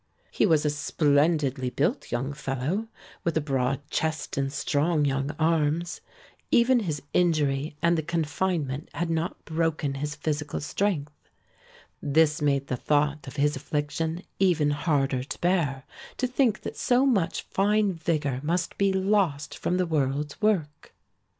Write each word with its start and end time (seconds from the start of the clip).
He 0.31 0.47
was 0.47 0.65
a 0.65 0.71
splendidly 0.71 1.69
built 1.69 2.11
young 2.11 2.33
fellow 2.33 2.87
with 3.23 3.37
a 3.37 3.39
broad 3.39 3.87
chest 3.91 4.35
and 4.35 4.51
strong 4.51 5.05
young 5.05 5.29
arms. 5.37 6.01
Even 6.49 6.79
his 6.79 7.03
injury 7.13 7.75
and 7.83 7.95
the 7.99 8.01
confinement 8.01 8.89
had 8.95 9.11
not 9.11 9.45
broken 9.45 9.93
his 9.93 10.15
physical 10.15 10.59
strength. 10.59 11.13
This 12.01 12.41
made 12.41 12.65
the 12.65 12.77
thought 12.77 13.27
of 13.27 13.35
his 13.35 13.55
affliction 13.55 14.23
even 14.39 14.71
harder 14.71 15.23
to 15.23 15.39
bear, 15.39 15.83
to 16.17 16.25
think 16.25 16.61
that 16.61 16.75
so 16.77 17.05
much 17.05 17.43
fine 17.43 17.93
vigor 17.93 18.39
must 18.41 18.79
be 18.79 18.91
lost 18.91 19.55
from 19.55 19.77
the 19.77 19.85
world's 19.85 20.41
work. 20.41 20.95